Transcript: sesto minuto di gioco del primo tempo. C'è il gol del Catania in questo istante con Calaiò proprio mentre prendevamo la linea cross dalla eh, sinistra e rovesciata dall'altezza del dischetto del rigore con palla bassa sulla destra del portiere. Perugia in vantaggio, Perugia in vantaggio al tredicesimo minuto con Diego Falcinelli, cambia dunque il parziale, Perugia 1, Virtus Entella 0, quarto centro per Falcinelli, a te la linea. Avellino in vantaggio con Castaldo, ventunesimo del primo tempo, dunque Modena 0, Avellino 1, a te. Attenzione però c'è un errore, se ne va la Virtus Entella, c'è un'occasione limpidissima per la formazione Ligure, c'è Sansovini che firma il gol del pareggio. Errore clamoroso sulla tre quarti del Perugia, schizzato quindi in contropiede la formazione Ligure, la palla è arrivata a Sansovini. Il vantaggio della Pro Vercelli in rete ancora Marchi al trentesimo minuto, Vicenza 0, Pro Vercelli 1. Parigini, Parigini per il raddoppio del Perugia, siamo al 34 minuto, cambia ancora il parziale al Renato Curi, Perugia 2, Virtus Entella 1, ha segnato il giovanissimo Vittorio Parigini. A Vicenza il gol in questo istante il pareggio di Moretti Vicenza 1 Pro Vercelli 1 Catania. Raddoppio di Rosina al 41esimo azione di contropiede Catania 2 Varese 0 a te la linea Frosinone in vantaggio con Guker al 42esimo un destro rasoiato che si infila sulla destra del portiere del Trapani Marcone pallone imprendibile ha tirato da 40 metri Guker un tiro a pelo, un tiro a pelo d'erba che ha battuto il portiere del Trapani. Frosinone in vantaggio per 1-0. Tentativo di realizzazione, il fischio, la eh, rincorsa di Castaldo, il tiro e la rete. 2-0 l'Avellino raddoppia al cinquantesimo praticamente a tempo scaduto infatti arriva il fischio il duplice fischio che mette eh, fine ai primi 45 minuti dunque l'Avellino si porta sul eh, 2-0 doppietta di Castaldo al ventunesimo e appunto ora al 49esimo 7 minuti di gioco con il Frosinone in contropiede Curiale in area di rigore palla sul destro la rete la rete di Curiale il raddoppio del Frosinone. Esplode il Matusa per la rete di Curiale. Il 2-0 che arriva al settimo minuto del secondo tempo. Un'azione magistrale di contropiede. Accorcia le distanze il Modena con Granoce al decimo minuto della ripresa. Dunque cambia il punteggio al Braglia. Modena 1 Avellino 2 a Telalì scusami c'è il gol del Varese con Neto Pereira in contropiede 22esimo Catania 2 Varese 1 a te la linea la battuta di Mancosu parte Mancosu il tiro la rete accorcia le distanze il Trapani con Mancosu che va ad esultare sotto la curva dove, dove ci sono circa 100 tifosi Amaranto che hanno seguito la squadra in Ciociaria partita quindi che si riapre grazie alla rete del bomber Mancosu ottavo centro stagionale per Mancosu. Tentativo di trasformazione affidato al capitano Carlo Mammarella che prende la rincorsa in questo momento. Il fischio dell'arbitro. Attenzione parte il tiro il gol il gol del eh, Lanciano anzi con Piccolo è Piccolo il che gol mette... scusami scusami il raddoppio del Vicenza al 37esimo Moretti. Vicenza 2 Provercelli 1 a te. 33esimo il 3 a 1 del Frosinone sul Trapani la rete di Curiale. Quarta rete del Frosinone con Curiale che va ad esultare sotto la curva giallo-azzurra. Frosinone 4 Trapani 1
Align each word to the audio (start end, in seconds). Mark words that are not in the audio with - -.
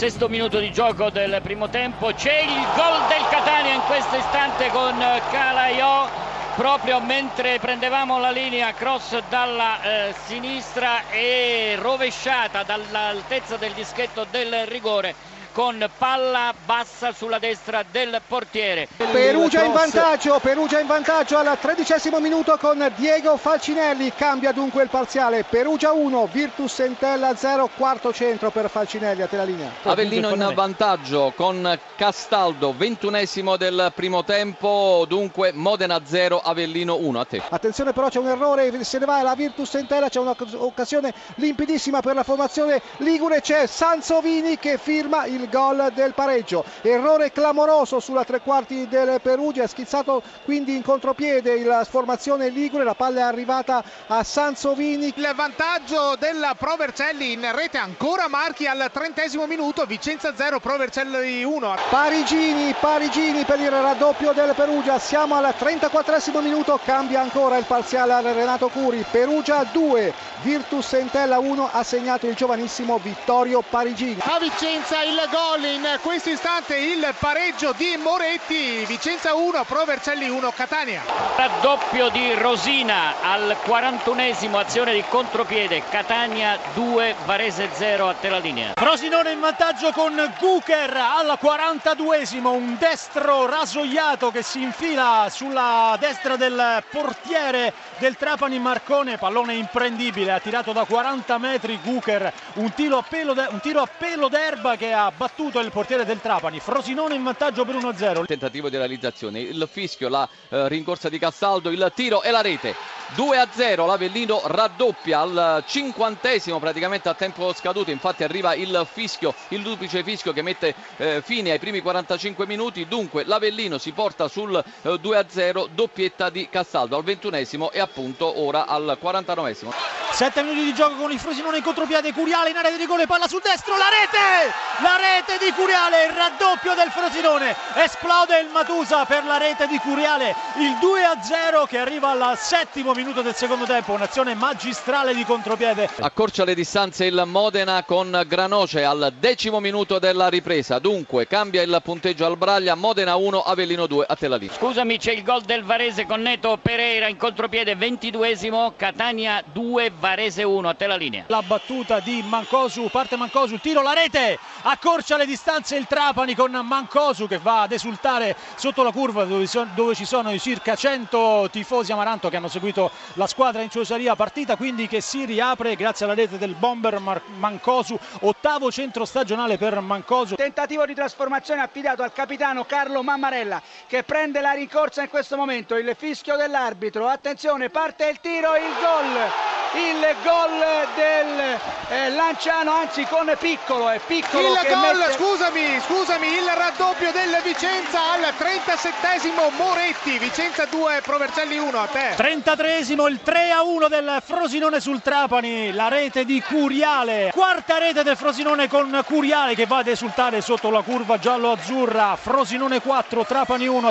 sesto 0.00 0.30
minuto 0.30 0.58
di 0.60 0.72
gioco 0.72 1.10
del 1.10 1.40
primo 1.42 1.68
tempo. 1.68 2.10
C'è 2.14 2.40
il 2.40 2.66
gol 2.74 3.06
del 3.08 3.22
Catania 3.28 3.74
in 3.74 3.82
questo 3.82 4.16
istante 4.16 4.70
con 4.70 4.96
Calaiò 5.30 6.08
proprio 6.56 7.00
mentre 7.00 7.58
prendevamo 7.58 8.18
la 8.18 8.30
linea 8.30 8.72
cross 8.72 9.18
dalla 9.28 9.82
eh, 9.82 10.14
sinistra 10.24 11.10
e 11.10 11.76
rovesciata 11.78 12.62
dall'altezza 12.62 13.58
del 13.58 13.72
dischetto 13.72 14.24
del 14.30 14.64
rigore 14.68 15.14
con 15.52 15.88
palla 15.98 16.54
bassa 16.64 17.12
sulla 17.12 17.38
destra 17.38 17.84
del 17.90 18.20
portiere. 18.26 18.88
Perugia 18.96 19.64
in 19.64 19.72
vantaggio, 19.72 20.38
Perugia 20.38 20.80
in 20.80 20.86
vantaggio 20.86 21.38
al 21.38 21.58
tredicesimo 21.58 22.20
minuto 22.20 22.56
con 22.58 22.92
Diego 22.96 23.36
Falcinelli, 23.36 24.12
cambia 24.14 24.52
dunque 24.52 24.82
il 24.82 24.88
parziale, 24.88 25.44
Perugia 25.44 25.92
1, 25.92 26.28
Virtus 26.32 26.78
Entella 26.80 27.34
0, 27.34 27.70
quarto 27.76 28.12
centro 28.12 28.50
per 28.50 28.70
Falcinelli, 28.70 29.22
a 29.22 29.26
te 29.26 29.36
la 29.36 29.44
linea. 29.44 29.70
Avellino 29.82 30.30
in 30.30 30.52
vantaggio 30.54 31.32
con 31.34 31.78
Castaldo, 31.96 32.74
ventunesimo 32.76 33.56
del 33.56 33.92
primo 33.94 34.24
tempo, 34.24 35.04
dunque 35.08 35.52
Modena 35.52 36.00
0, 36.04 36.40
Avellino 36.40 36.96
1, 36.96 37.20
a 37.20 37.24
te. 37.24 37.42
Attenzione 37.48 37.92
però 37.92 38.08
c'è 38.08 38.18
un 38.18 38.28
errore, 38.28 38.84
se 38.84 38.98
ne 38.98 39.06
va 39.06 39.22
la 39.22 39.34
Virtus 39.34 39.74
Entella, 39.74 40.08
c'è 40.08 40.20
un'occasione 40.20 41.12
limpidissima 41.36 42.00
per 42.00 42.14
la 42.14 42.22
formazione 42.22 42.80
Ligure, 42.98 43.40
c'è 43.40 43.66
Sansovini 43.66 44.58
che 44.58 44.78
firma 44.78 45.26
il 45.26 45.39
gol 45.48 45.90
del 45.94 46.14
pareggio. 46.14 46.64
Errore 46.82 47.32
clamoroso 47.32 48.00
sulla 48.00 48.24
tre 48.24 48.40
quarti 48.40 48.88
del 48.88 49.20
Perugia, 49.22 49.66
schizzato 49.66 50.22
quindi 50.44 50.74
in 50.74 50.82
contropiede 50.82 51.62
la 51.64 51.84
formazione 51.84 52.48
Ligure, 52.48 52.84
la 52.84 52.94
palla 52.94 53.20
è 53.20 53.22
arrivata 53.22 53.82
a 54.06 54.22
Sansovini. 54.22 55.12
Il 55.16 55.32
vantaggio 55.34 56.16
della 56.18 56.54
Pro 56.56 56.76
Vercelli 56.76 57.32
in 57.32 57.48
rete 57.54 57.78
ancora 57.78 58.28
Marchi 58.28 58.66
al 58.66 58.90
trentesimo 58.92 59.46
minuto, 59.46 59.84
Vicenza 59.84 60.34
0, 60.34 60.60
Pro 60.60 60.76
Vercelli 60.76 61.44
1. 61.44 61.74
Parigini, 61.88 62.74
Parigini 62.78 63.44
per 63.44 63.60
il 63.60 63.70
raddoppio 63.70 64.32
del 64.32 64.52
Perugia, 64.54 64.98
siamo 64.98 65.36
al 65.36 65.54
34 65.56 66.40
minuto, 66.40 66.78
cambia 66.84 67.20
ancora 67.20 67.56
il 67.56 67.64
parziale 67.64 68.12
al 68.12 68.24
Renato 68.24 68.68
Curi, 68.68 69.04
Perugia 69.10 69.64
2, 69.64 70.12
Virtus 70.42 70.92
Entella 70.94 71.38
1, 71.38 71.70
ha 71.72 71.82
segnato 71.82 72.26
il 72.26 72.34
giovanissimo 72.34 72.98
Vittorio 72.98 73.62
Parigini. 73.68 74.18
A 74.20 74.38
Vicenza 74.38 75.02
il 75.02 75.20
gol 75.30 75.64
in 75.64 75.98
questo 76.02 76.30
istante 76.30 76.76
il 76.76 77.14
pareggio 77.18 77.72
di 77.76 77.96
Moretti 77.96 78.84
Vicenza 78.84 79.34
1 79.34 79.64
Pro 79.64 79.84
Vercelli 79.84 80.28
1 80.28 80.50
Catania. 80.50 81.02
Raddoppio 81.36 82.08
di 82.10 82.34
Rosina 82.34 83.14
al 83.22 83.56
41esimo 83.64 84.56
azione 84.56 84.92
di 84.92 85.04
contropiede 85.08 85.82
Catania 85.88 86.58
2 86.74 87.14
Varese 87.24 87.70
0 87.72 88.08
a 88.08 88.14
te 88.14 88.28
la 88.28 88.38
linea 88.38 88.72
Frosinone 88.74 89.32
in 89.32 89.40
vantaggio 89.40 89.92
con 89.92 90.14
Guker 90.38 90.96
al 90.96 91.38
42esimo 91.40 92.48
un 92.48 92.76
destro 92.78 93.46
rasoiato 93.46 94.30
che 94.30 94.42
si 94.42 94.60
infila 94.60 95.28
sulla 95.30 95.96
destra 95.98 96.36
del 96.36 96.82
portiere 96.90 97.72
del 97.98 98.16
Trapani 98.16 98.58
Marcone 98.58 99.16
pallone 99.16 99.54
imprendibile 99.54 100.32
ha 100.32 100.40
tirato 100.40 100.72
da 100.72 100.84
40 100.84 101.38
metri 101.38 101.78
Guker 101.82 102.32
un 102.54 102.72
tiro 102.74 102.98
a 102.98 103.04
pelo, 103.06 103.32
un 103.32 103.60
tiro 103.60 103.80
a 103.80 103.88
pelo 103.96 104.28
d'erba 104.28 104.76
che 104.76 104.92
ha 104.92 105.10
battuto 105.20 105.60
il 105.60 105.70
portiere 105.70 106.06
del 106.06 106.18
Trapani. 106.18 106.60
Frosinone 106.60 107.14
in 107.14 107.22
vantaggio 107.22 107.66
per 107.66 107.74
1-0. 107.74 108.24
Tentativo 108.24 108.70
di 108.70 108.78
realizzazione, 108.78 109.40
il 109.40 109.68
fischio, 109.70 110.08
la 110.08 110.26
eh, 110.48 110.66
rincorsa 110.66 111.10
di 111.10 111.18
Castaldo, 111.18 111.68
il 111.68 111.92
tiro 111.94 112.22
e 112.22 112.30
la 112.30 112.40
rete. 112.40 112.74
2-0 113.14 113.86
l'Avellino 113.86 114.40
raddoppia 114.44 115.20
al 115.20 115.64
cinquantesimo 115.66 116.60
praticamente 116.60 117.08
a 117.08 117.14
tempo 117.14 117.52
scaduto 117.52 117.90
infatti 117.90 118.22
arriva 118.22 118.54
il 118.54 118.86
fischio 118.88 119.34
il 119.48 119.62
duplice 119.62 120.04
fischio 120.04 120.32
che 120.32 120.42
mette 120.42 120.76
eh, 120.96 121.20
fine 121.20 121.50
ai 121.50 121.58
primi 121.58 121.80
45 121.80 122.46
minuti 122.46 122.86
dunque 122.86 123.24
l'Avellino 123.24 123.78
si 123.78 123.90
porta 123.90 124.28
sul 124.28 124.54
eh, 124.82 124.88
2-0 124.90 125.70
doppietta 125.74 126.30
di 126.30 126.48
Castaldo 126.48 126.96
al 126.96 127.02
ventunesimo 127.02 127.72
e 127.72 127.80
appunto 127.80 128.40
ora 128.40 128.66
al 128.66 128.96
49esimo 129.02 129.70
7 130.12 130.42
minuti 130.42 130.62
di 130.62 130.74
gioco 130.74 130.94
con 130.94 131.10
il 131.10 131.18
Frosinone 131.18 131.56
in 131.56 131.64
contropiede 131.64 132.12
Curiale 132.12 132.50
in 132.50 132.56
area 132.58 132.70
di 132.70 132.76
rigore 132.76 133.06
palla 133.06 133.26
sul 133.26 133.40
destro 133.42 133.76
la 133.76 133.88
rete 133.88 134.69
la 134.82 134.96
rete 134.96 135.44
di 135.44 135.52
Curiale 135.52 136.06
il 136.06 136.12
raddoppio 136.12 136.74
del 136.74 136.90
Frosinone. 136.90 137.54
Esplode 137.74 138.38
il 138.40 138.48
Matusa 138.52 139.04
per 139.04 139.24
la 139.24 139.38
rete 139.38 139.66
di 139.66 139.78
Curiale. 139.78 140.34
Il 140.58 140.76
2-0 140.80 141.66
che 141.66 141.78
arriva 141.78 142.10
al 142.10 142.38
settimo 142.38 142.92
minuto 142.92 143.22
del 143.22 143.34
secondo 143.34 143.64
tempo. 143.64 143.92
Un'azione 143.92 144.34
magistrale 144.34 145.14
di 145.14 145.24
contropiede. 145.24 145.88
Accorcia 146.00 146.44
le 146.44 146.54
distanze 146.54 147.04
il 147.04 147.22
Modena 147.26 147.82
con 147.84 148.24
Granoce 148.26 148.84
al 148.84 149.14
decimo 149.18 149.60
minuto 149.60 149.98
della 149.98 150.28
ripresa. 150.28 150.78
Dunque 150.78 151.26
cambia 151.26 151.62
il 151.62 151.80
punteggio 151.82 152.26
al 152.26 152.36
Braglia. 152.36 152.74
Modena 152.74 153.16
1 153.16 153.42
Avellino 153.42 153.86
2 153.86 154.04
a 154.08 154.16
Telalì 154.16 154.50
scusami 154.52 154.98
c'è 154.98 155.12
il 155.12 155.22
gol 155.22 155.42
del 155.42 155.62
Varese 155.64 156.06
con 156.06 156.22
Neto 156.22 156.58
Pereira 156.60 157.08
in 157.08 157.16
contropiede 157.16 157.74
22esimo 157.76 158.72
Catania 158.76 159.42
2 159.52 159.92
Varese 159.98 160.42
1 160.42 160.68
a 160.68 160.74
te 160.74 160.86
la 160.86 160.96
linea 160.96 161.24
la 161.28 161.42
battuta 161.42 162.00
di 162.00 162.22
Mancosu 162.26 162.88
parte 162.90 163.16
Mancosu 163.16 163.54
il 163.54 163.60
tiro 163.60 163.82
la 163.82 163.92
rete 163.92 164.38
accorcia 164.70 165.16
le 165.16 165.26
distanze 165.26 165.76
il 165.76 165.86
Trapani 165.86 166.34
con 166.34 166.52
Mancosu 166.52 167.26
che 167.26 167.38
va 167.38 167.62
ad 167.62 167.72
esultare 167.72 168.36
sotto 168.54 168.82
la 168.82 168.92
curva 168.92 169.24
dove, 169.24 169.48
dove 169.74 169.94
ci 169.94 170.04
sono 170.04 170.36
circa 170.38 170.76
100 170.76 171.48
tifosi 171.50 171.90
Amaranto 171.92 172.28
che 172.28 172.36
hanno 172.36 172.48
seguito 172.48 172.90
la 173.14 173.26
squadra 173.26 173.62
in 173.62 173.70
Ciociaria 173.70 174.14
partita 174.14 174.56
quindi 174.56 174.86
che 174.86 175.00
si 175.00 175.24
riapre 175.24 175.74
grazie 175.74 176.04
alla 176.04 176.14
rete 176.14 176.38
del 176.38 176.54
bomber 176.54 177.00
Mancosu 177.38 177.98
ottavo 178.20 178.70
centro 178.70 179.04
stagionale 179.04 179.58
per 179.58 179.80
Mancosu. 179.80 180.36
Tentativo 180.36 180.86
di 180.86 180.94
trasformazione 180.94 181.62
affidato 181.62 182.02
al 182.02 182.12
capitano 182.12 182.64
Carlo 182.64 183.02
Mammarella 183.02 183.60
che 183.86 184.04
prende 184.04 184.40
la 184.40 184.52
rincorsa 184.52 185.02
in 185.02 185.08
questo 185.08 185.36
momento. 185.36 185.76
Il 185.76 185.94
fischio 185.98 186.36
dell'arbitro. 186.36 187.08
Attenzione 187.08 187.70
parte 187.70 188.08
il 188.08 188.20
tiro 188.20 188.54
il 188.54 188.74
gol 188.80 189.59
il 189.74 190.16
gol 190.24 190.88
del 190.96 191.58
eh, 191.88 192.10
Lanciano 192.10 192.72
anzi 192.72 193.04
con 193.04 193.32
Piccolo 193.38 193.88
è 193.88 194.00
Piccolo 194.04 194.52
il 194.52 194.58
che 194.58 194.74
gol 194.74 194.96
mette... 194.96 195.12
scusami 195.12 195.80
scusami 195.86 196.26
il 196.26 196.50
raddoppio 196.54 197.12
del 197.12 197.38
Vicenza 197.44 198.12
al 198.12 198.34
37esimo 198.36 199.54
Moretti. 199.56 200.18
Vicenza 200.18 200.66
2 200.66 201.00
Provercelli 201.02 201.58
1 201.58 201.78
a 201.78 201.86
te. 201.86 202.14
33esimo 202.16 203.08
il 203.08 203.20
3 203.22 203.50
a 203.50 203.62
1 203.62 203.88
del 203.88 204.22
Frosinone 204.24 204.80
sul 204.80 205.00
Trapani 205.02 205.72
la 205.72 205.88
rete 205.88 206.24
di 206.24 206.42
Curiale. 206.42 207.30
Quarta 207.32 207.78
rete 207.78 208.02
del 208.02 208.16
Frosinone 208.16 208.68
con 208.68 209.00
Curiale 209.04 209.54
che 209.54 209.66
va 209.66 209.78
ad 209.78 209.88
esultare 209.88 210.40
sotto 210.40 210.70
la 210.70 210.82
curva 210.82 211.18
giallo-azzurra. 211.18 212.16
Frosinone 212.16 212.80
4 212.80 213.24
Trapani 213.24 213.66
1 213.68 213.78